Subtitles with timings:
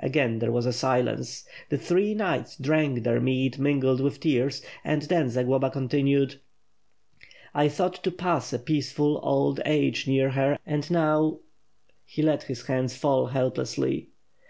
[0.00, 1.46] Again there was a silence.
[1.70, 6.38] The three knights drank their mead mingled with tears, and then Zagloba continued:
[7.54, 11.38] "I thought to pass a peaceful old age near her and now
[12.04, 14.10] He let his hands fall helplessly.